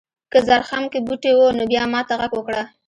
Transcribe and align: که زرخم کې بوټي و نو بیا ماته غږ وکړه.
که 0.31 0.39
زرخم 0.47 0.83
کې 0.91 0.99
بوټي 1.07 1.31
و 1.35 1.41
نو 1.57 1.63
بیا 1.71 1.83
ماته 1.93 2.13
غږ 2.19 2.31
وکړه. 2.35 2.63